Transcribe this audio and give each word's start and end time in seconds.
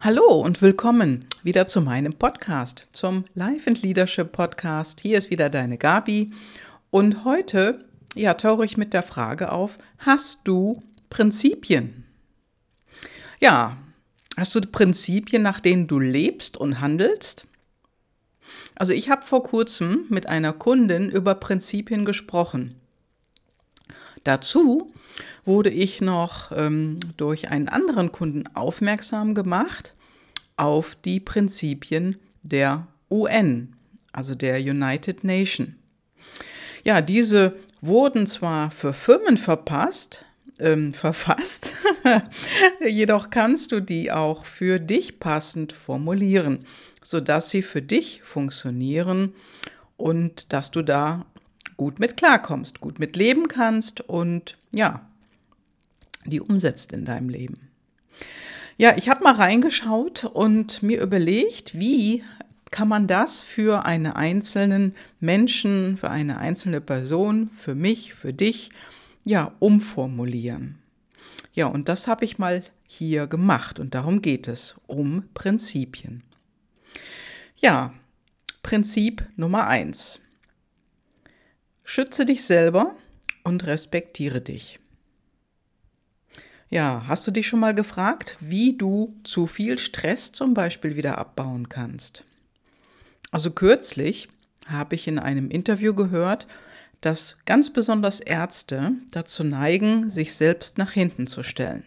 Hallo 0.00 0.40
und 0.40 0.60
willkommen 0.60 1.24
wieder 1.42 1.64
zu 1.64 1.80
meinem 1.80 2.12
Podcast, 2.12 2.86
zum 2.92 3.24
Life 3.34 3.68
and 3.68 3.82
Leadership 3.82 4.30
Podcast. 4.30 5.00
Hier 5.00 5.16
ist 5.16 5.30
wieder 5.30 5.48
deine 5.48 5.78
Gabi 5.78 6.32
und 6.90 7.24
heute 7.24 7.86
ja 8.14 8.34
tauche 8.34 8.66
ich 8.66 8.76
mit 8.76 8.92
der 8.92 9.02
Frage 9.02 9.50
auf: 9.50 9.78
Hast 9.98 10.40
du 10.44 10.82
Prinzipien? 11.08 12.04
Ja, 13.40 13.78
hast 14.36 14.54
du 14.54 14.60
Prinzipien, 14.60 15.42
nach 15.42 15.60
denen 15.60 15.86
du 15.86 15.98
lebst 15.98 16.58
und 16.58 16.80
handelst? 16.80 17.48
Also 18.74 18.92
ich 18.92 19.08
habe 19.08 19.22
vor 19.24 19.42
kurzem 19.42 20.04
mit 20.10 20.28
einer 20.28 20.52
Kundin 20.52 21.08
über 21.08 21.34
Prinzipien 21.34 22.04
gesprochen. 22.04 22.74
Dazu 24.26 24.92
wurde 25.44 25.70
ich 25.70 26.00
noch 26.00 26.50
ähm, 26.50 26.96
durch 27.16 27.48
einen 27.48 27.68
anderen 27.68 28.10
Kunden 28.10 28.48
aufmerksam 28.56 29.36
gemacht 29.36 29.94
auf 30.56 30.96
die 30.96 31.20
Prinzipien 31.20 32.16
der 32.42 32.88
UN, 33.08 33.76
also 34.12 34.34
der 34.34 34.58
United 34.58 35.22
Nation. 35.22 35.76
Ja, 36.82 37.02
diese 37.02 37.54
wurden 37.80 38.26
zwar 38.26 38.72
für 38.72 38.92
Firmen 38.92 39.36
verpasst, 39.36 40.24
ähm, 40.58 40.92
verfasst, 40.94 41.70
jedoch 42.84 43.30
kannst 43.30 43.70
du 43.70 43.78
die 43.78 44.10
auch 44.10 44.44
für 44.44 44.80
dich 44.80 45.20
passend 45.20 45.72
formulieren, 45.72 46.66
sodass 47.00 47.50
sie 47.50 47.62
für 47.62 47.82
dich 47.82 48.22
funktionieren 48.22 49.34
und 49.96 50.52
dass 50.52 50.72
du 50.72 50.82
da 50.82 51.26
gut 51.76 51.98
mit 51.98 52.16
klarkommst, 52.16 52.80
gut 52.80 52.98
mit 52.98 53.16
leben 53.16 53.48
kannst 53.48 54.00
und 54.00 54.56
ja, 54.72 55.08
die 56.24 56.40
umsetzt 56.40 56.92
in 56.92 57.04
deinem 57.04 57.28
Leben. 57.28 57.68
Ja, 58.78 58.96
ich 58.96 59.08
habe 59.08 59.24
mal 59.24 59.34
reingeschaut 59.34 60.24
und 60.24 60.82
mir 60.82 61.00
überlegt, 61.00 61.78
wie 61.78 62.22
kann 62.70 62.88
man 62.88 63.06
das 63.06 63.42
für 63.42 63.86
einen 63.86 64.12
einzelnen 64.12 64.94
Menschen, 65.20 65.96
für 65.96 66.10
eine 66.10 66.38
einzelne 66.38 66.80
Person, 66.80 67.48
für 67.50 67.74
mich, 67.74 68.12
für 68.14 68.32
dich, 68.32 68.70
ja, 69.24 69.52
umformulieren. 69.60 70.78
Ja, 71.54 71.66
und 71.66 71.88
das 71.88 72.06
habe 72.06 72.24
ich 72.24 72.38
mal 72.38 72.62
hier 72.86 73.26
gemacht 73.26 73.80
und 73.80 73.94
darum 73.94 74.20
geht 74.20 74.46
es, 74.46 74.76
um 74.86 75.24
Prinzipien. 75.32 76.22
Ja, 77.56 77.94
Prinzip 78.62 79.24
Nummer 79.36 79.66
eins: 79.68 80.20
Schütze 81.88 82.26
dich 82.26 82.44
selber 82.44 82.96
und 83.44 83.64
respektiere 83.64 84.40
dich. 84.40 84.80
Ja, 86.68 87.04
hast 87.06 87.24
du 87.28 87.30
dich 87.30 87.46
schon 87.46 87.60
mal 87.60 87.76
gefragt, 87.76 88.36
wie 88.40 88.76
du 88.76 89.14
zu 89.22 89.46
viel 89.46 89.78
Stress 89.78 90.32
zum 90.32 90.52
Beispiel 90.52 90.96
wieder 90.96 91.16
abbauen 91.16 91.68
kannst? 91.68 92.24
Also 93.30 93.52
kürzlich 93.52 94.28
habe 94.66 94.96
ich 94.96 95.06
in 95.06 95.20
einem 95.20 95.48
Interview 95.48 95.94
gehört, 95.94 96.48
dass 97.02 97.36
ganz 97.46 97.72
besonders 97.72 98.18
Ärzte 98.18 98.94
dazu 99.12 99.44
neigen, 99.44 100.10
sich 100.10 100.34
selbst 100.34 100.78
nach 100.78 100.90
hinten 100.90 101.28
zu 101.28 101.44
stellen. 101.44 101.84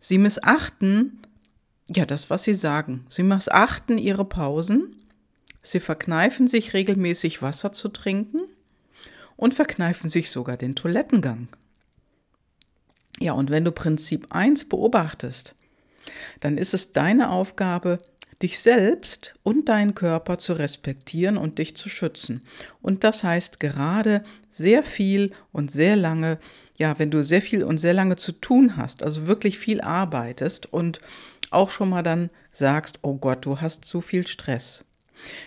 Sie 0.00 0.18
missachten 0.18 1.22
ja 1.88 2.04
das, 2.04 2.28
was 2.28 2.44
sie 2.44 2.54
sagen. 2.54 3.06
Sie 3.08 3.22
missachten 3.22 3.96
ihre 3.96 4.26
Pausen, 4.26 4.96
sie 5.62 5.80
verkneifen 5.80 6.46
sich 6.46 6.74
regelmäßig 6.74 7.40
Wasser 7.40 7.72
zu 7.72 7.88
trinken 7.88 8.42
und 9.38 9.54
verkneifen 9.54 10.10
sich 10.10 10.30
sogar 10.30 10.58
den 10.58 10.74
Toilettengang. 10.74 11.48
Ja, 13.20 13.32
und 13.32 13.50
wenn 13.50 13.64
du 13.64 13.72
Prinzip 13.72 14.26
1 14.30 14.68
beobachtest, 14.68 15.54
dann 16.40 16.58
ist 16.58 16.74
es 16.74 16.92
deine 16.92 17.30
Aufgabe, 17.30 17.98
dich 18.42 18.58
selbst 18.58 19.34
und 19.42 19.68
deinen 19.68 19.94
Körper 19.94 20.38
zu 20.38 20.52
respektieren 20.52 21.36
und 21.36 21.58
dich 21.58 21.76
zu 21.76 21.88
schützen. 21.88 22.42
Und 22.82 23.04
das 23.04 23.24
heißt 23.24 23.60
gerade 23.60 24.22
sehr 24.50 24.82
viel 24.82 25.32
und 25.52 25.70
sehr 25.70 25.96
lange, 25.96 26.38
ja, 26.76 26.98
wenn 26.98 27.10
du 27.10 27.22
sehr 27.22 27.42
viel 27.42 27.62
und 27.62 27.78
sehr 27.78 27.94
lange 27.94 28.16
zu 28.16 28.32
tun 28.32 28.76
hast, 28.76 29.02
also 29.02 29.26
wirklich 29.26 29.58
viel 29.58 29.80
arbeitest 29.80 30.72
und 30.72 31.00
auch 31.50 31.70
schon 31.70 31.90
mal 31.90 32.02
dann 32.02 32.30
sagst, 32.52 33.00
oh 33.02 33.14
Gott, 33.14 33.46
du 33.46 33.60
hast 33.60 33.84
zu 33.84 34.00
viel 34.00 34.26
Stress. 34.26 34.84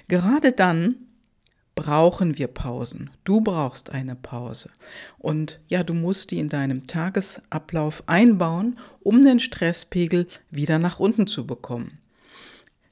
Gerade 0.08 0.54
dann 0.54 0.96
brauchen 1.76 2.38
wir 2.38 2.48
Pausen. 2.48 3.10
Du 3.24 3.42
brauchst 3.42 3.90
eine 3.92 4.16
Pause. 4.16 4.70
Und 5.18 5.60
ja, 5.68 5.84
du 5.84 5.94
musst 5.94 6.32
die 6.32 6.40
in 6.40 6.50
deinem 6.50 6.88
Tagesablauf 6.88 8.04
einbauen, 8.08 8.78
um 9.02 9.24
den 9.24 9.40
Stresspegel 9.40 10.28
wieder 10.50 10.80
nach 10.80 11.00
unten 11.00 11.28
zu 11.28 11.48
bekommen. 11.48 12.00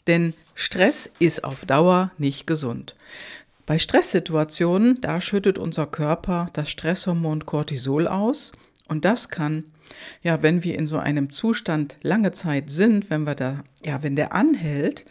Denn 0.07 0.33
Stress 0.55 1.11
ist 1.19 1.43
auf 1.43 1.65
Dauer 1.65 2.11
nicht 2.17 2.47
gesund. 2.47 2.95
Bei 3.65 3.77
Stresssituationen, 3.77 4.99
da 5.01 5.21
schüttet 5.21 5.59
unser 5.59 5.85
Körper 5.85 6.49
das 6.53 6.71
Stresshormon 6.71 7.45
Cortisol 7.45 8.07
aus 8.07 8.51
und 8.87 9.05
das 9.05 9.29
kann 9.29 9.65
ja, 10.21 10.41
wenn 10.41 10.63
wir 10.63 10.77
in 10.77 10.87
so 10.87 10.97
einem 10.97 11.29
Zustand 11.29 11.97
lange 12.01 12.31
Zeit 12.31 12.69
sind, 12.69 13.09
wenn 13.09 13.23
wir 13.23 13.35
da 13.35 13.63
ja, 13.83 14.03
wenn 14.03 14.15
der 14.15 14.33
anhält, 14.33 15.05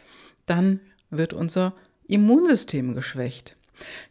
dann 0.47 0.81
wird 1.11 1.33
unser 1.33 1.75
Immunsystem 2.07 2.95
geschwächt. 2.95 3.57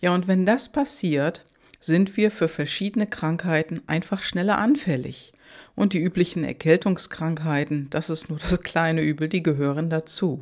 Ja, 0.01 0.13
und 0.13 0.27
wenn 0.27 0.45
das 0.45 0.69
passiert, 0.69 1.43
sind 1.79 2.17
wir 2.17 2.31
für 2.31 2.47
verschiedene 2.47 3.07
Krankheiten 3.07 3.81
einfach 3.87 4.23
schneller 4.23 4.57
anfällig. 4.57 5.33
Und 5.75 5.93
die 5.93 5.99
üblichen 5.99 6.43
Erkältungskrankheiten, 6.43 7.89
das 7.89 8.09
ist 8.09 8.29
nur 8.29 8.39
das 8.39 8.61
kleine 8.61 9.01
Übel, 9.01 9.29
die 9.29 9.43
gehören 9.43 9.89
dazu. 9.89 10.41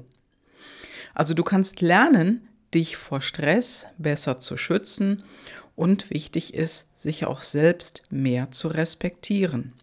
Also 1.13 1.33
du 1.33 1.43
kannst 1.43 1.81
lernen, 1.81 2.47
dich 2.73 2.97
vor 2.97 3.21
Stress 3.21 3.85
besser 3.97 4.39
zu 4.39 4.57
schützen 4.57 5.23
und 5.75 6.09
wichtig 6.09 6.53
ist, 6.53 6.87
sich 6.97 7.25
auch 7.25 7.41
selbst 7.41 8.03
mehr 8.09 8.51
zu 8.51 8.67
respektieren. 8.67 9.73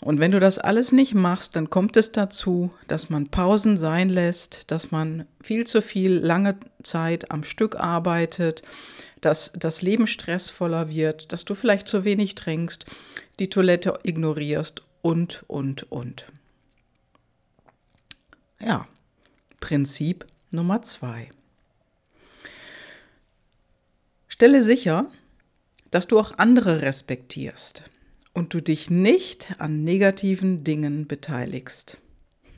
Und 0.00 0.18
wenn 0.18 0.30
du 0.30 0.40
das 0.40 0.58
alles 0.58 0.92
nicht 0.92 1.14
machst, 1.14 1.56
dann 1.56 1.68
kommt 1.68 1.96
es 1.96 2.10
dazu, 2.10 2.70
dass 2.88 3.10
man 3.10 3.28
Pausen 3.28 3.76
sein 3.76 4.08
lässt, 4.08 4.70
dass 4.70 4.90
man 4.90 5.26
viel 5.42 5.66
zu 5.66 5.82
viel 5.82 6.14
lange 6.14 6.58
Zeit 6.82 7.30
am 7.30 7.44
Stück 7.44 7.76
arbeitet, 7.76 8.62
dass 9.20 9.52
das 9.54 9.82
Leben 9.82 10.06
stressvoller 10.06 10.88
wird, 10.88 11.32
dass 11.32 11.44
du 11.44 11.54
vielleicht 11.54 11.86
zu 11.86 12.04
wenig 12.04 12.34
trinkst, 12.34 12.86
die 13.38 13.50
Toilette 13.50 13.98
ignorierst 14.02 14.82
und, 15.02 15.44
und, 15.48 15.90
und. 15.92 16.24
Ja, 18.58 18.86
Prinzip 19.60 20.24
Nummer 20.50 20.80
zwei. 20.80 21.28
Stelle 24.28 24.62
sicher, 24.62 25.10
dass 25.90 26.06
du 26.06 26.18
auch 26.18 26.38
andere 26.38 26.80
respektierst 26.80 27.84
und 28.32 28.54
du 28.54 28.60
dich 28.60 28.90
nicht 28.90 29.54
an 29.58 29.84
negativen 29.84 30.64
Dingen 30.64 31.06
beteiligst. 31.06 32.00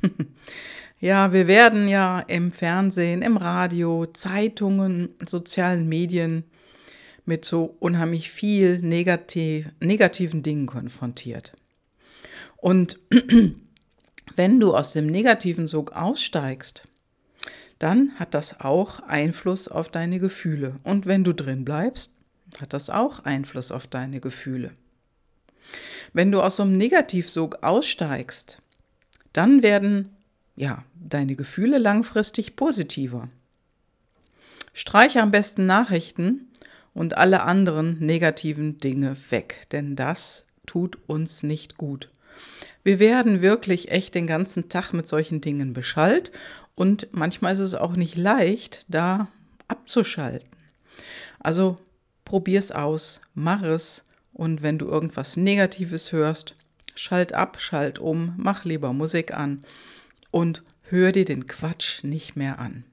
ja, 1.00 1.33
wir 1.33 1.47
werden 1.47 1.88
ja 1.88 2.21
im 2.21 2.53
Fernsehen, 2.53 3.22
im 3.22 3.37
Radio, 3.37 4.06
Zeitungen, 4.06 5.10
sozialen 5.27 5.88
Medien 5.88 6.44
mit 7.25 7.44
so 7.44 7.77
unheimlich 7.78 8.31
viel 8.31 8.78
negativ, 8.81 9.69
negativen 9.81 10.43
Dingen 10.43 10.66
konfrontiert. 10.66 11.53
Und 12.56 12.99
wenn 14.37 14.60
du 14.60 14.75
aus 14.75 14.93
dem 14.93 15.06
negativen 15.06 15.66
Sog 15.66 15.93
aussteigst, 15.93 16.84
dann 17.78 18.12
hat 18.16 18.34
das 18.34 18.60
auch 18.60 19.00
Einfluss 19.00 19.66
auf 19.66 19.89
deine 19.89 20.21
Gefühle. 20.21 20.77
Und 20.84 21.06
wenn 21.06 21.25
du 21.25 21.33
drin 21.33 21.65
bleibst, 21.65 22.15
hat 22.60 22.72
das 22.72 22.91
auch 22.91 23.21
Einfluss 23.21 23.72
auf 23.72 23.87
deine 23.87 24.21
Gefühle. 24.21 24.72
Wenn 26.12 26.32
du 26.32 26.42
aus 26.42 26.56
so 26.56 26.62
einem 26.62 26.76
Negativsog 26.76 27.62
aussteigst, 27.62 28.60
dann 29.32 29.62
werden 29.62 30.10
ja 30.56 30.84
deine 30.94 31.36
Gefühle 31.36 31.78
langfristig 31.78 32.56
positiver. 32.56 33.28
Streiche 34.74 35.22
am 35.22 35.30
besten 35.30 35.66
Nachrichten 35.66 36.48
und 36.94 37.16
alle 37.16 37.42
anderen 37.42 37.98
negativen 37.98 38.78
Dinge 38.78 39.16
weg, 39.30 39.66
denn 39.72 39.97
das 39.97 40.44
tut 40.66 40.98
uns 41.06 41.42
nicht 41.42 41.76
gut. 41.76 42.10
Wir 42.84 42.98
werden 42.98 43.42
wirklich 43.42 43.91
echt 43.91 44.15
den 44.15 44.26
ganzen 44.26 44.68
Tag 44.68 44.92
mit 44.92 45.06
solchen 45.06 45.41
Dingen 45.41 45.72
beschallt 45.72 46.32
und 46.74 47.08
manchmal 47.12 47.54
ist 47.54 47.60
es 47.60 47.74
auch 47.74 47.97
nicht 47.97 48.16
leicht, 48.16 48.84
da 48.88 49.28
abzuschalten. 49.68 50.48
Also 51.38 51.78
probier's 52.24 52.72
aus, 52.72 53.20
mach 53.34 53.62
es 53.62 54.04
und 54.32 54.62
wenn 54.62 54.78
du 54.78 54.86
irgendwas 54.86 55.36
Negatives 55.36 56.12
hörst, 56.12 56.54
schalt 56.94 57.32
ab, 57.32 57.60
schalt 57.60 57.98
um, 57.98 58.34
mach 58.36 58.64
lieber 58.64 58.92
Musik 58.92 59.32
an 59.34 59.60
und 60.30 60.62
hör 60.82 61.12
dir 61.12 61.24
den 61.24 61.46
Quatsch 61.46 62.04
nicht 62.04 62.36
mehr 62.36 62.58
an. 62.58 62.84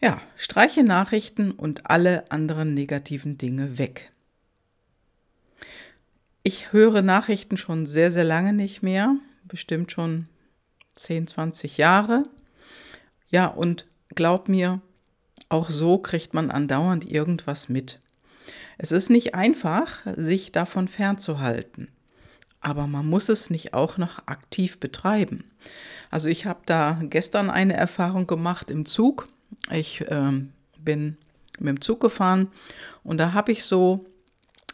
Ja, 0.00 0.20
streiche 0.36 0.84
Nachrichten 0.84 1.50
und 1.50 1.90
alle 1.90 2.30
anderen 2.30 2.72
negativen 2.72 3.36
Dinge 3.36 3.78
weg. 3.78 4.12
Ich 6.44 6.72
höre 6.72 7.02
Nachrichten 7.02 7.56
schon 7.56 7.84
sehr, 7.84 8.12
sehr 8.12 8.24
lange 8.24 8.52
nicht 8.52 8.82
mehr, 8.82 9.16
bestimmt 9.44 9.90
schon 9.90 10.28
10, 10.94 11.26
20 11.26 11.78
Jahre. 11.78 12.22
Ja, 13.28 13.46
und 13.46 13.86
glaub 14.14 14.48
mir, 14.48 14.80
auch 15.48 15.68
so 15.68 15.98
kriegt 15.98 16.32
man 16.32 16.50
andauernd 16.50 17.10
irgendwas 17.10 17.68
mit. 17.68 18.00
Es 18.78 18.92
ist 18.92 19.10
nicht 19.10 19.34
einfach, 19.34 20.00
sich 20.16 20.52
davon 20.52 20.88
fernzuhalten, 20.88 21.88
aber 22.60 22.86
man 22.86 23.06
muss 23.06 23.28
es 23.28 23.50
nicht 23.50 23.74
auch 23.74 23.98
noch 23.98 24.26
aktiv 24.26 24.78
betreiben. 24.78 25.44
Also 26.10 26.28
ich 26.28 26.46
habe 26.46 26.60
da 26.66 27.00
gestern 27.02 27.50
eine 27.50 27.74
Erfahrung 27.74 28.26
gemacht 28.26 28.70
im 28.70 28.86
Zug. 28.86 29.26
Ich 29.70 30.04
ähm, 30.08 30.52
bin 30.78 31.16
mit 31.58 31.68
dem 31.68 31.80
Zug 31.80 32.00
gefahren 32.00 32.48
und 33.02 33.18
da 33.18 33.32
habe 33.32 33.52
ich 33.52 33.64
so 33.64 34.06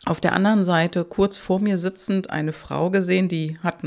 auf 0.05 0.21
der 0.21 0.35
anderen 0.35 0.65
Seite 0.65 1.05
kurz 1.05 1.37
vor 1.37 1.61
mir 1.61 1.79
sitzend 1.79 2.29
eine 2.31 2.53
Frau 2.53 2.91
gesehen, 2.91 3.29
die 3.29 3.59
hat 3.63 3.79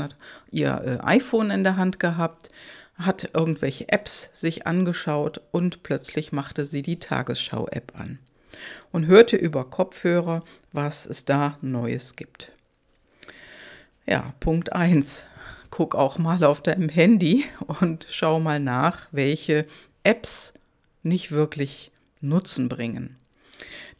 ihr 0.50 1.00
äh, 1.02 1.06
iPhone 1.06 1.50
in 1.50 1.62
der 1.62 1.76
Hand 1.76 2.00
gehabt, 2.00 2.48
hat 2.96 3.30
irgendwelche 3.34 3.88
Apps 3.88 4.28
sich 4.32 4.66
angeschaut 4.66 5.40
und 5.52 5.84
plötzlich 5.84 6.32
machte 6.32 6.64
sie 6.64 6.82
die 6.82 6.98
Tagesschau-App 6.98 7.92
an 7.96 8.18
und 8.92 9.06
hörte 9.06 9.36
über 9.36 9.64
Kopfhörer, 9.64 10.44
was 10.72 11.06
es 11.06 11.24
da 11.24 11.58
Neues 11.60 12.16
gibt. 12.16 12.52
Ja, 14.06 14.32
Punkt 14.40 14.72
1. 14.72 15.26
Guck 15.70 15.94
auch 15.94 16.18
mal 16.18 16.44
auf 16.44 16.62
deinem 16.62 16.88
Handy 16.88 17.44
und 17.80 18.06
schau 18.08 18.40
mal 18.40 18.58
nach, 18.58 19.08
welche 19.12 19.66
Apps 20.02 20.54
nicht 21.02 21.30
wirklich 21.30 21.90
Nutzen 22.20 22.68
bringen. 22.68 23.16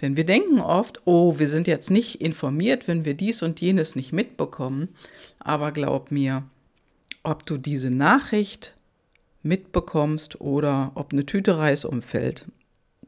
Denn 0.01 0.17
wir 0.17 0.25
denken 0.25 0.61
oft, 0.61 1.03
oh, 1.05 1.39
wir 1.39 1.49
sind 1.49 1.67
jetzt 1.67 1.91
nicht 1.91 2.21
informiert, 2.21 2.87
wenn 2.89 3.05
wir 3.05 3.15
dies 3.15 3.43
und 3.43 3.61
jenes 3.61 3.97
nicht 3.97 4.13
mitbekommen. 4.13 4.89
Aber 5.41 5.73
glaub 5.73 6.11
mir, 6.11 6.45
ob 7.23 7.45
du 7.47 7.57
diese 7.57 7.91
Nachricht 7.91 8.75
mitbekommst 9.43 10.41
oder 10.41 10.93
ob 10.95 11.13
eine 11.13 11.27
Tüte 11.27 11.59
Reis 11.59 11.85
umfällt, 11.85 12.47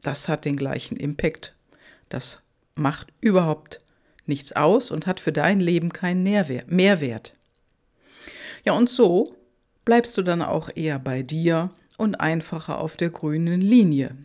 das 0.01 0.27
hat 0.27 0.45
den 0.45 0.55
gleichen 0.55 0.97
Impact. 0.97 1.55
Das 2.09 2.41
macht 2.75 3.13
überhaupt 3.21 3.79
nichts 4.25 4.53
aus 4.53 4.91
und 4.91 5.07
hat 5.07 5.19
für 5.19 5.31
dein 5.31 5.59
Leben 5.59 5.93
keinen 5.93 6.23
Mehrwert. 6.23 7.35
Ja, 8.63 8.73
und 8.73 8.89
so 8.89 9.35
bleibst 9.85 10.17
du 10.17 10.21
dann 10.21 10.41
auch 10.41 10.69
eher 10.73 10.99
bei 10.99 11.23
dir 11.23 11.71
und 11.97 12.15
einfacher 12.15 12.79
auf 12.79 12.97
der 12.97 13.09
grünen 13.09 13.61
Linie. 13.61 14.15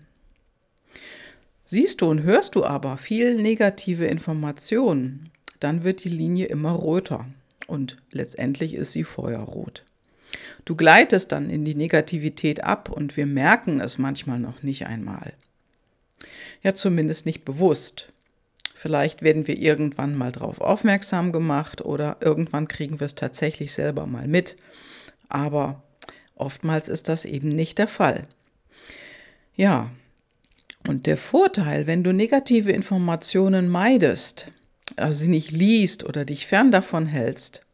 Siehst 1.64 2.00
du 2.00 2.06
und 2.06 2.23
hörst 2.23 2.55
du 2.55 2.64
aber 2.64 2.96
viel 2.96 3.34
negative 3.43 4.06
Informationen, 4.06 5.31
dann 5.58 5.82
wird 5.82 6.05
die 6.05 6.11
Linie 6.11 6.46
immer 6.46 6.81
röter 6.81 7.26
und 7.67 7.96
letztendlich 8.12 8.75
ist 8.75 8.93
sie 8.93 9.05
feuerrot. 9.05 9.82
Du 10.64 10.76
gleitest 10.76 11.32
dann 11.32 11.50
in 11.50 11.64
die 11.64 11.75
Negativität 11.75 12.62
ab 12.62 12.90
und 12.90 13.17
wir 13.17 13.26
merken 13.26 13.81
es 13.81 13.99
manchmal 13.99 14.38
noch 14.38 14.62
nicht 14.62 14.87
einmal. 14.87 15.32
Ja, 16.66 16.74
zumindest 16.74 17.26
nicht 17.26 17.44
bewusst. 17.44 18.12
Vielleicht 18.74 19.22
werden 19.22 19.46
wir 19.46 19.56
irgendwann 19.56 20.16
mal 20.16 20.32
darauf 20.32 20.60
aufmerksam 20.60 21.30
gemacht 21.30 21.80
oder 21.80 22.16
irgendwann 22.18 22.66
kriegen 22.66 22.98
wir 22.98 23.04
es 23.04 23.14
tatsächlich 23.14 23.72
selber 23.72 24.08
mal 24.08 24.26
mit. 24.26 24.56
Aber 25.28 25.84
oftmals 26.34 26.88
ist 26.88 27.08
das 27.08 27.24
eben 27.24 27.50
nicht 27.50 27.78
der 27.78 27.86
Fall. 27.86 28.24
Ja, 29.54 29.92
und 30.88 31.06
der 31.06 31.16
Vorteil, 31.16 31.86
wenn 31.86 32.02
du 32.02 32.12
negative 32.12 32.72
Informationen 32.72 33.68
meidest, 33.68 34.50
also 34.96 35.18
sie 35.18 35.30
nicht 35.30 35.52
liest 35.52 36.02
oder 36.02 36.24
dich 36.24 36.48
fern 36.48 36.72
davon 36.72 37.06
hältst, 37.06 37.64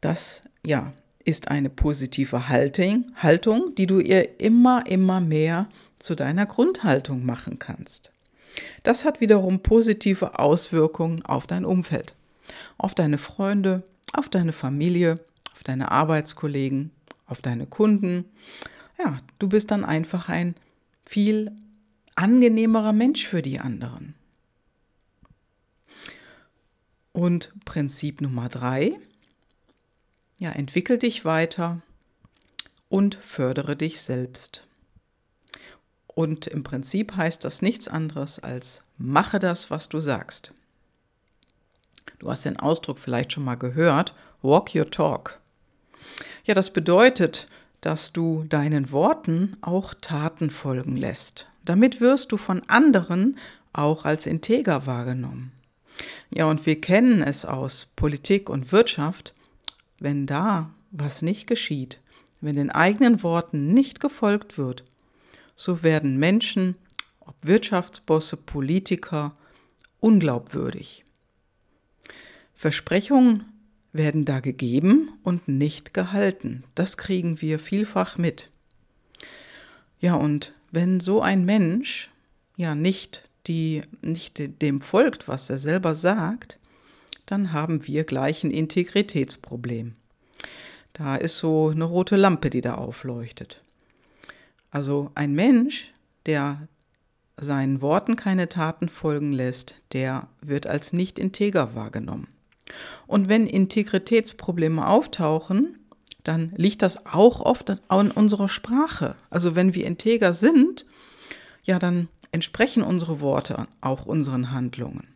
das 0.00 0.40
ja 0.64 0.94
ist 1.26 1.48
eine 1.48 1.68
positive 1.68 2.48
Haltung, 2.48 3.74
die 3.74 3.86
du 3.86 4.00
ihr 4.00 4.40
immer, 4.40 4.86
immer 4.86 5.20
mehr 5.20 5.68
zu 6.00 6.16
deiner 6.16 6.46
Grundhaltung 6.46 7.24
machen 7.24 7.60
kannst. 7.60 8.10
Das 8.82 9.04
hat 9.04 9.20
wiederum 9.20 9.62
positive 9.62 10.38
Auswirkungen 10.38 11.24
auf 11.24 11.46
dein 11.46 11.64
Umfeld, 11.64 12.14
auf 12.78 12.94
deine 12.94 13.18
Freunde, 13.18 13.84
auf 14.12 14.28
deine 14.28 14.52
Familie, 14.52 15.14
auf 15.52 15.62
deine 15.62 15.92
Arbeitskollegen, 15.92 16.90
auf 17.26 17.40
deine 17.40 17.66
Kunden. 17.66 18.24
Ja, 18.98 19.20
du 19.38 19.48
bist 19.48 19.70
dann 19.70 19.84
einfach 19.84 20.28
ein 20.28 20.56
viel 21.04 21.52
angenehmerer 22.16 22.92
Mensch 22.92 23.26
für 23.26 23.42
die 23.42 23.60
anderen. 23.60 24.14
Und 27.12 27.52
Prinzip 27.64 28.20
Nummer 28.20 28.48
drei, 28.48 28.92
ja, 30.38 30.50
entwickel 30.52 30.98
dich 30.98 31.24
weiter 31.24 31.82
und 32.88 33.16
fördere 33.16 33.76
dich 33.76 34.00
selbst. 34.00 34.66
Und 36.14 36.46
im 36.46 36.62
Prinzip 36.62 37.16
heißt 37.16 37.44
das 37.44 37.62
nichts 37.62 37.88
anderes 37.88 38.38
als 38.38 38.82
mache 38.98 39.38
das, 39.38 39.70
was 39.70 39.88
du 39.88 40.00
sagst. 40.00 40.52
Du 42.18 42.30
hast 42.30 42.44
den 42.44 42.58
Ausdruck 42.58 42.98
vielleicht 42.98 43.32
schon 43.32 43.44
mal 43.44 43.54
gehört, 43.54 44.14
walk 44.42 44.74
your 44.74 44.90
talk. 44.90 45.40
Ja, 46.44 46.54
das 46.54 46.70
bedeutet, 46.70 47.46
dass 47.80 48.12
du 48.12 48.44
deinen 48.48 48.92
Worten 48.92 49.56
auch 49.62 49.94
Taten 49.94 50.50
folgen 50.50 50.96
lässt. 50.96 51.48
Damit 51.64 52.00
wirst 52.00 52.32
du 52.32 52.36
von 52.36 52.62
anderen 52.68 53.38
auch 53.72 54.04
als 54.04 54.26
integer 54.26 54.86
wahrgenommen. 54.86 55.52
Ja, 56.30 56.46
und 56.46 56.66
wir 56.66 56.80
kennen 56.80 57.22
es 57.22 57.44
aus 57.44 57.86
Politik 57.96 58.48
und 58.48 58.72
Wirtschaft, 58.72 59.34
wenn 59.98 60.26
da 60.26 60.70
was 60.90 61.22
nicht 61.22 61.46
geschieht, 61.46 61.98
wenn 62.40 62.56
den 62.56 62.70
eigenen 62.70 63.22
Worten 63.22 63.68
nicht 63.72 64.00
gefolgt 64.00 64.58
wird, 64.58 64.84
so 65.60 65.82
werden 65.82 66.16
Menschen, 66.16 66.74
ob 67.20 67.34
Wirtschaftsbosse, 67.42 68.38
Politiker, 68.38 69.36
unglaubwürdig. 70.00 71.04
Versprechungen 72.54 73.44
werden 73.92 74.24
da 74.24 74.40
gegeben 74.40 75.10
und 75.22 75.48
nicht 75.48 75.92
gehalten. 75.92 76.64
Das 76.74 76.96
kriegen 76.96 77.42
wir 77.42 77.58
vielfach 77.58 78.16
mit. 78.16 78.48
Ja, 80.00 80.14
und 80.14 80.54
wenn 80.70 80.98
so 80.98 81.20
ein 81.20 81.44
Mensch 81.44 82.08
ja 82.56 82.74
nicht, 82.74 83.28
die, 83.46 83.82
nicht 84.00 84.62
dem 84.62 84.80
folgt, 84.80 85.28
was 85.28 85.50
er 85.50 85.58
selber 85.58 85.94
sagt, 85.94 86.58
dann 87.26 87.52
haben 87.52 87.86
wir 87.86 88.04
gleich 88.04 88.44
ein 88.44 88.50
Integritätsproblem. 88.50 89.94
Da 90.94 91.16
ist 91.16 91.36
so 91.36 91.68
eine 91.68 91.84
rote 91.84 92.16
Lampe, 92.16 92.48
die 92.48 92.62
da 92.62 92.76
aufleuchtet. 92.76 93.60
Also 94.70 95.10
ein 95.14 95.34
Mensch, 95.34 95.92
der 96.26 96.68
seinen 97.36 97.80
Worten 97.80 98.16
keine 98.16 98.48
Taten 98.48 98.88
folgen 98.88 99.32
lässt, 99.32 99.74
der 99.92 100.28
wird 100.40 100.66
als 100.66 100.92
nicht 100.92 101.18
integer 101.18 101.74
wahrgenommen. 101.74 102.28
Und 103.06 103.28
wenn 103.28 103.46
Integritätsprobleme 103.46 104.86
auftauchen, 104.86 105.78
dann 106.22 106.52
liegt 106.56 106.82
das 106.82 107.06
auch 107.06 107.40
oft 107.40 107.78
an 107.88 108.10
unserer 108.10 108.48
Sprache. 108.48 109.16
Also 109.30 109.56
wenn 109.56 109.74
wir 109.74 109.86
integer 109.86 110.32
sind, 110.32 110.84
ja, 111.62 111.78
dann 111.78 112.08
entsprechen 112.30 112.82
unsere 112.82 113.20
Worte 113.20 113.64
auch 113.80 114.06
unseren 114.06 114.52
Handlungen. 114.52 115.08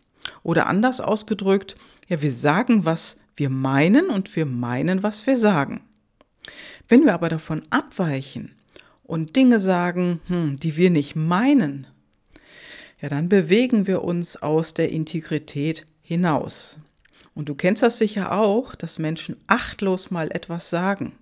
Oder 0.43 0.67
anders 0.67 1.01
ausgedrückt, 1.01 1.75
ja, 2.09 2.23
wir 2.23 2.33
sagen, 2.33 2.85
was 2.85 3.19
wir 3.37 3.51
meinen 3.51 4.09
und 4.09 4.35
wir 4.35 4.47
meinen, 4.47 5.03
was 5.03 5.27
wir 5.27 5.37
sagen. 5.37 5.83
Wenn 6.89 7.05
wir 7.05 7.15
aber 7.15 7.29
davon 7.29 7.63
abweichen 7.71 8.55
und 9.05 9.37
Dinge 9.37 9.61
sagen, 9.61 10.21
hm, 10.27 10.59
die 10.59 10.77
wir 10.77 10.91
nicht 10.91 11.15
meinen, 11.15 11.87
ja, 13.01 13.09
dann 13.09 13.29
bewegen 13.29 13.87
wir 13.87 14.03
uns 14.03 14.37
aus 14.43 14.75
der 14.75 14.91
Integrität 14.91 15.87
hinaus. 16.03 16.79
Und 17.35 17.49
du 17.49 17.55
kennst 17.55 17.83
das 17.83 17.99
sicher 17.99 18.33
auch, 18.33 18.75
dass 18.75 18.99
Menschen 18.99 19.37
achtlos 19.47 20.11
mal 20.11 20.31
etwas 20.31 20.71
sagen. 20.71 21.13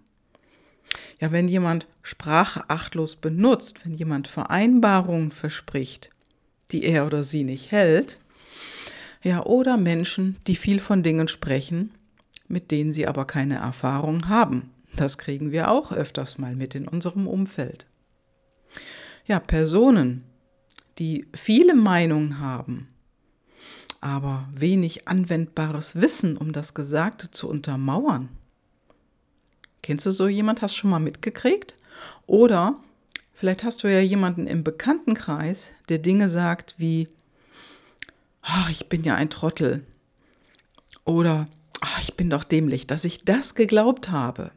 Ja, 1.20 1.32
wenn 1.32 1.48
jemand 1.48 1.86
Sprache 2.02 2.68
achtlos 2.68 3.16
benutzt, 3.16 3.84
wenn 3.84 3.94
jemand 3.94 4.28
Vereinbarungen 4.28 5.32
verspricht, 5.32 6.10
die 6.70 6.84
er 6.84 7.06
oder 7.06 7.24
sie 7.24 7.44
nicht 7.44 7.70
hält, 7.70 8.18
ja, 9.22 9.44
oder 9.44 9.76
Menschen, 9.76 10.36
die 10.46 10.56
viel 10.56 10.80
von 10.80 11.02
Dingen 11.02 11.28
sprechen, 11.28 11.92
mit 12.48 12.70
denen 12.70 12.92
sie 12.92 13.06
aber 13.06 13.24
keine 13.24 13.56
Erfahrung 13.56 14.28
haben. 14.28 14.70
Das 14.96 15.18
kriegen 15.18 15.52
wir 15.52 15.70
auch 15.70 15.92
öfters 15.92 16.38
mal 16.38 16.54
mit 16.54 16.74
in 16.74 16.86
unserem 16.86 17.26
Umfeld. 17.26 17.86
Ja, 19.26 19.40
Personen, 19.40 20.24
die 20.98 21.26
viele 21.34 21.74
Meinungen 21.74 22.38
haben, 22.38 22.88
aber 24.00 24.48
wenig 24.52 25.08
anwendbares 25.08 26.00
Wissen, 26.00 26.36
um 26.36 26.52
das 26.52 26.74
Gesagte 26.74 27.30
zu 27.30 27.48
untermauern. 27.48 28.28
Kennst 29.82 30.06
du 30.06 30.10
so 30.10 30.28
jemand? 30.28 30.62
Hast 30.62 30.76
schon 30.76 30.90
mal 30.90 31.00
mitgekriegt? 31.00 31.76
Oder 32.26 32.76
vielleicht 33.32 33.64
hast 33.64 33.82
du 33.82 33.92
ja 33.92 34.00
jemanden 34.00 34.46
im 34.46 34.64
Bekanntenkreis, 34.64 35.72
der 35.88 35.98
Dinge 35.98 36.28
sagt 36.28 36.74
wie, 36.78 37.08
oh, 38.44 38.70
ich 38.70 38.88
bin 38.88 39.04
ja 39.04 39.14
ein 39.14 39.30
Trottel. 39.30 39.84
Oder 41.04 41.46
oh, 41.82 42.00
ich 42.00 42.14
bin 42.14 42.30
doch 42.30 42.44
dämlich, 42.44 42.86
dass 42.86 43.04
ich 43.04 43.24
das 43.24 43.54
geglaubt 43.54 44.10
habe. 44.10 44.52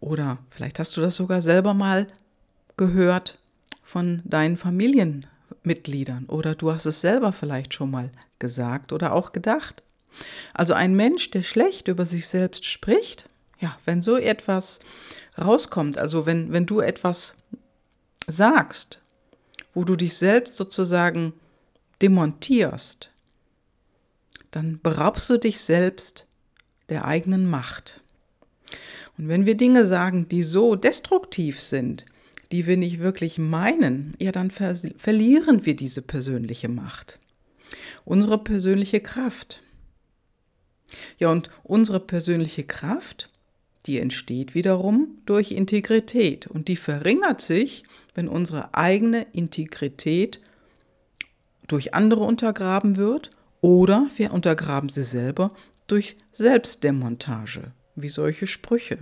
Oder 0.00 0.38
vielleicht 0.50 0.78
hast 0.78 0.96
du 0.96 1.00
das 1.00 1.16
sogar 1.16 1.40
selber 1.40 1.74
mal 1.74 2.06
gehört 2.76 3.38
von 3.82 4.22
deinen 4.24 4.56
Familienmitgliedern 4.56 6.26
oder 6.26 6.54
du 6.54 6.72
hast 6.72 6.86
es 6.86 7.00
selber 7.00 7.32
vielleicht 7.32 7.74
schon 7.74 7.90
mal 7.90 8.10
gesagt 8.38 8.92
oder 8.92 9.12
auch 9.12 9.32
gedacht. 9.32 9.82
Also 10.54 10.74
ein 10.74 10.94
Mensch, 10.94 11.30
der 11.30 11.42
schlecht 11.42 11.88
über 11.88 12.04
sich 12.04 12.26
selbst 12.26 12.64
spricht, 12.64 13.28
ja, 13.60 13.76
wenn 13.84 14.02
so 14.02 14.16
etwas 14.16 14.80
rauskommt, 15.36 15.98
also 15.98 16.26
wenn, 16.26 16.52
wenn 16.52 16.66
du 16.66 16.80
etwas 16.80 17.34
sagst, 18.26 19.02
wo 19.74 19.84
du 19.84 19.96
dich 19.96 20.16
selbst 20.16 20.56
sozusagen 20.56 21.32
demontierst, 22.02 23.10
dann 24.50 24.80
beraubst 24.80 25.28
du 25.30 25.38
dich 25.38 25.60
selbst 25.60 26.26
der 26.88 27.04
eigenen 27.04 27.48
Macht. 27.48 28.00
Und 29.18 29.28
wenn 29.28 29.46
wir 29.46 29.56
Dinge 29.56 29.84
sagen, 29.84 30.28
die 30.28 30.42
so 30.42 30.76
destruktiv 30.76 31.60
sind, 31.60 32.06
die 32.52 32.66
wir 32.66 32.76
nicht 32.76 33.00
wirklich 33.00 33.38
meinen, 33.38 34.14
ja, 34.18 34.32
dann 34.32 34.50
ver 34.50 34.74
verlieren 34.96 35.66
wir 35.66 35.76
diese 35.76 36.02
persönliche 36.02 36.68
Macht, 36.68 37.18
unsere 38.04 38.38
persönliche 38.38 39.00
Kraft. 39.00 39.62
Ja, 41.18 41.30
und 41.30 41.50
unsere 41.64 42.00
persönliche 42.00 42.64
Kraft, 42.64 43.28
die 43.86 43.98
entsteht 43.98 44.54
wiederum 44.54 45.18
durch 45.26 45.52
Integrität. 45.52 46.46
Und 46.46 46.68
die 46.68 46.76
verringert 46.76 47.42
sich, 47.42 47.84
wenn 48.14 48.28
unsere 48.28 48.74
eigene 48.74 49.26
Integrität 49.32 50.40
durch 51.66 51.92
andere 51.92 52.24
untergraben 52.24 52.96
wird 52.96 53.30
oder 53.60 54.08
wir 54.16 54.32
untergraben 54.32 54.88
sie 54.88 55.04
selber 55.04 55.52
durch 55.86 56.16
Selbstdemontage, 56.32 57.72
wie 58.02 58.08
solche 58.08 58.46
Sprüche. 58.46 58.98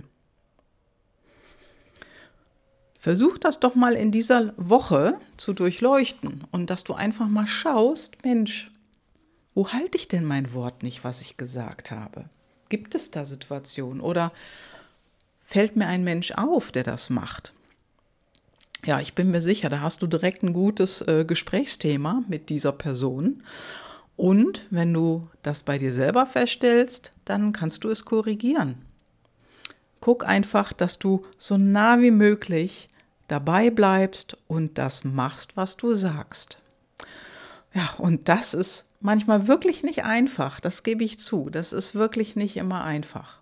Versuch 2.99 3.37
das 3.37 3.59
doch 3.59 3.75
mal 3.75 3.93
in 3.93 4.11
dieser 4.11 4.53
Woche 4.57 5.17
zu 5.37 5.53
durchleuchten 5.53 6.43
und 6.51 6.69
dass 6.69 6.83
du 6.83 6.93
einfach 6.93 7.27
mal 7.27 7.47
schaust, 7.47 8.23
Mensch, 8.25 8.71
wo 9.53 9.69
halte 9.69 9.97
ich 9.97 10.07
denn 10.07 10.25
mein 10.25 10.53
Wort 10.53 10.83
nicht, 10.83 11.03
was 11.03 11.21
ich 11.21 11.37
gesagt 11.37 11.91
habe? 11.91 12.25
Gibt 12.69 12.95
es 12.95 13.11
da 13.11 13.23
Situationen 13.23 14.01
oder 14.01 14.31
fällt 15.43 15.75
mir 15.75 15.87
ein 15.87 16.03
Mensch 16.03 16.31
auf, 16.31 16.71
der 16.71 16.83
das 16.83 17.09
macht? 17.09 17.53
Ja, 18.85 18.99
ich 18.99 19.15
bin 19.15 19.31
mir 19.31 19.41
sicher, 19.41 19.69
da 19.69 19.81
hast 19.81 20.01
du 20.01 20.07
direkt 20.07 20.43
ein 20.43 20.53
gutes 20.53 21.01
äh, 21.01 21.25
Gesprächsthema 21.25 22.23
mit 22.27 22.49
dieser 22.49 22.71
Person. 22.71 23.43
Und 24.15 24.65
wenn 24.69 24.93
du 24.93 25.29
das 25.43 25.61
bei 25.61 25.77
dir 25.77 25.93
selber 25.93 26.25
feststellst, 26.25 27.11
dann 27.25 27.53
kannst 27.53 27.83
du 27.83 27.89
es 27.89 28.05
korrigieren. 28.05 28.86
Guck 29.99 30.25
einfach, 30.25 30.73
dass 30.73 30.99
du 30.99 31.23
so 31.37 31.57
nah 31.57 32.01
wie 32.01 32.11
möglich 32.11 32.87
dabei 33.27 33.69
bleibst 33.69 34.37
und 34.47 34.77
das 34.77 35.03
machst, 35.03 35.57
was 35.57 35.77
du 35.77 35.93
sagst. 35.93 36.59
Ja, 37.73 37.93
und 37.97 38.29
das 38.29 38.53
ist 38.53 38.85
manchmal 38.99 39.47
wirklich 39.47 39.83
nicht 39.83 40.03
einfach, 40.03 40.59
das 40.59 40.83
gebe 40.83 41.03
ich 41.03 41.19
zu. 41.19 41.49
Das 41.49 41.73
ist 41.73 41.95
wirklich 41.95 42.35
nicht 42.35 42.57
immer 42.57 42.83
einfach. 42.83 43.39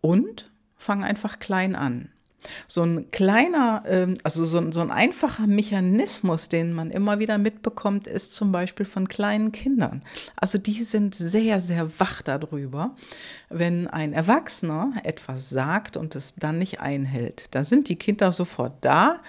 Und 0.00 0.50
fang 0.76 1.02
einfach 1.02 1.38
klein 1.38 1.74
an. 1.74 2.10
So 2.68 2.82
ein 2.82 3.10
kleiner, 3.10 3.84
ähm, 3.86 4.16
also 4.22 4.44
so 4.44 4.58
ein, 4.58 4.72
so 4.72 4.80
ein 4.80 4.90
einfacher 4.90 5.46
Mechanismus, 5.46 6.48
den 6.48 6.72
man 6.72 6.90
immer 6.90 7.18
wieder 7.18 7.38
mitbekommt, 7.38 8.06
ist 8.06 8.34
zum 8.34 8.52
Beispiel 8.52 8.86
von 8.86 9.08
kleinen 9.08 9.52
Kindern. 9.52 10.02
Also 10.36 10.58
die 10.58 10.82
sind 10.82 11.14
sehr, 11.14 11.60
sehr 11.60 11.98
wach 11.98 12.22
darüber, 12.22 12.94
wenn 13.48 13.86
ein 13.88 14.12
Erwachsener 14.12 14.92
etwas 15.04 15.50
sagt 15.50 15.96
und 15.96 16.14
es 16.14 16.34
dann 16.34 16.58
nicht 16.58 16.80
einhält. 16.80 17.46
Da 17.52 17.64
sind 17.64 17.88
die 17.88 17.96
Kinder 17.96 18.32
sofort 18.32 18.72
da 18.82 19.20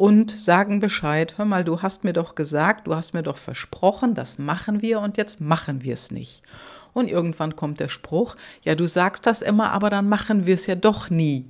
und 0.00 0.30
sagen 0.30 0.80
Bescheid, 0.80 1.34
hör 1.36 1.44
mal, 1.44 1.62
du 1.62 1.82
hast 1.82 2.04
mir 2.04 2.14
doch 2.14 2.34
gesagt, 2.34 2.86
du 2.86 2.94
hast 2.94 3.12
mir 3.12 3.22
doch 3.22 3.36
versprochen, 3.36 4.14
das 4.14 4.38
machen 4.38 4.80
wir 4.80 5.00
und 5.00 5.18
jetzt 5.18 5.42
machen 5.42 5.82
wir 5.82 5.92
es 5.92 6.10
nicht. 6.10 6.42
Und 6.94 7.10
irgendwann 7.10 7.54
kommt 7.54 7.80
der 7.80 7.88
Spruch, 7.88 8.36
ja, 8.62 8.74
du 8.74 8.88
sagst 8.88 9.26
das 9.26 9.42
immer, 9.42 9.72
aber 9.72 9.90
dann 9.90 10.08
machen 10.08 10.46
wir 10.46 10.54
es 10.54 10.66
ja 10.66 10.74
doch 10.74 11.10
nie. 11.10 11.44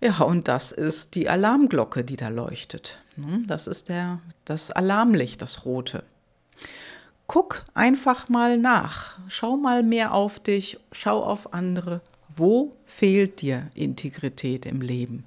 Ja, 0.00 0.20
und 0.20 0.48
das 0.48 0.72
ist 0.72 1.14
die 1.14 1.28
Alarmglocke, 1.28 2.04
die 2.04 2.16
da 2.16 2.28
leuchtet. 2.28 2.98
Hm, 3.16 3.46
das 3.46 3.66
ist 3.66 3.88
der, 3.88 4.20
das 4.44 4.70
Alarmlicht, 4.70 5.40
das 5.40 5.64
rote. 5.64 6.04
Guck 7.26 7.64
einfach 7.72 8.28
mal 8.28 8.58
nach. 8.58 9.18
Schau 9.28 9.56
mal 9.56 9.82
mehr 9.82 10.12
auf 10.12 10.40
dich, 10.40 10.78
schau 10.92 11.22
auf 11.22 11.54
andere. 11.54 12.00
Wo 12.36 12.76
fehlt 12.84 13.40
dir 13.40 13.70
Integrität 13.74 14.66
im 14.66 14.80
Leben? 14.80 15.24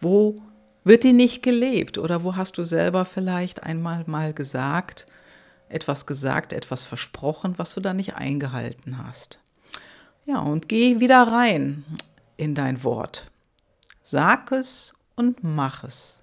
Wo 0.00 0.36
wird 0.84 1.04
die 1.04 1.12
nicht 1.12 1.42
gelebt? 1.42 1.98
Oder 1.98 2.24
wo 2.24 2.36
hast 2.36 2.58
du 2.58 2.64
selber 2.64 3.04
vielleicht 3.04 3.62
einmal 3.62 4.04
mal 4.06 4.32
gesagt, 4.32 5.06
etwas 5.68 6.06
gesagt, 6.06 6.52
etwas 6.52 6.84
versprochen, 6.84 7.54
was 7.58 7.74
du 7.74 7.80
da 7.80 7.92
nicht 7.92 8.14
eingehalten 8.14 8.98
hast? 8.98 9.38
Ja, 10.24 10.40
und 10.40 10.68
geh 10.68 10.98
wieder 11.00 11.22
rein 11.22 11.84
in 12.36 12.54
dein 12.54 12.82
Wort. 12.82 13.30
Sag 14.08 14.52
es 14.52 14.94
und 15.16 15.42
mach 15.42 15.82
es. 15.82 16.20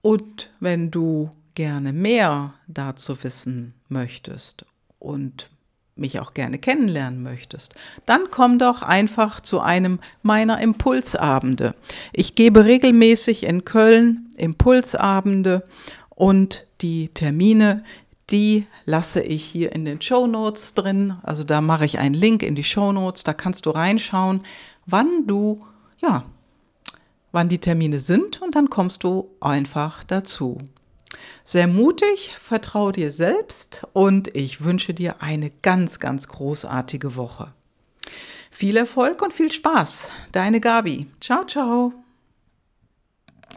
Und 0.00 0.48
wenn 0.60 0.90
du 0.90 1.30
gerne 1.54 1.92
mehr 1.92 2.54
dazu 2.68 3.22
wissen 3.22 3.74
möchtest 3.90 4.64
und 4.98 5.50
mich 5.94 6.20
auch 6.20 6.32
gerne 6.32 6.58
kennenlernen 6.58 7.22
möchtest, 7.22 7.74
dann 8.06 8.30
komm 8.30 8.58
doch 8.58 8.80
einfach 8.80 9.42
zu 9.42 9.60
einem 9.60 10.00
meiner 10.22 10.58
Impulsabende. 10.58 11.74
Ich 12.14 12.34
gebe 12.34 12.64
regelmäßig 12.64 13.44
in 13.44 13.66
Köln 13.66 14.32
Impulsabende 14.38 15.68
und 16.08 16.66
die 16.80 17.10
Termine, 17.10 17.84
die 18.30 18.66
lasse 18.86 19.20
ich 19.20 19.44
hier 19.44 19.72
in 19.72 19.84
den 19.84 20.00
Show 20.00 20.26
Notes 20.26 20.72
drin. 20.72 21.18
Also 21.22 21.44
da 21.44 21.60
mache 21.60 21.84
ich 21.84 21.98
einen 21.98 22.14
Link 22.14 22.42
in 22.42 22.54
die 22.54 22.64
Show 22.64 22.90
Notes, 22.92 23.22
da 23.22 23.34
kannst 23.34 23.66
du 23.66 23.70
reinschauen 23.70 24.40
wann 24.86 25.26
du, 25.26 25.64
ja, 25.98 26.24
wann 27.32 27.48
die 27.48 27.58
Termine 27.58 28.00
sind 28.00 28.42
und 28.42 28.54
dann 28.54 28.70
kommst 28.70 29.04
du 29.04 29.30
einfach 29.40 30.04
dazu. 30.04 30.58
Sehr 31.44 31.66
mutig, 31.66 32.34
vertraue 32.38 32.92
dir 32.92 33.12
selbst 33.12 33.86
und 33.92 34.34
ich 34.34 34.62
wünsche 34.62 34.94
dir 34.94 35.22
eine 35.22 35.50
ganz, 35.50 35.98
ganz 35.98 36.28
großartige 36.28 37.16
Woche. 37.16 37.52
Viel 38.50 38.76
Erfolg 38.76 39.22
und 39.22 39.32
viel 39.32 39.50
Spaß. 39.50 40.10
Deine 40.30 40.60
Gabi. 40.60 41.06
Ciao, 41.20 41.44
ciao. 41.44 42.01